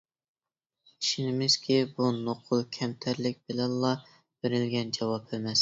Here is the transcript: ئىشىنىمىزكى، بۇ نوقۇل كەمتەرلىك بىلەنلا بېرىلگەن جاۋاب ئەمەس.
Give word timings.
ئىشىنىمىزكى، 1.01 1.77
بۇ 1.99 2.09
نوقۇل 2.21 2.65
كەمتەرلىك 2.79 3.39
بىلەنلا 3.51 3.95
بېرىلگەن 4.07 4.97
جاۋاب 4.99 5.31
ئەمەس. 5.33 5.49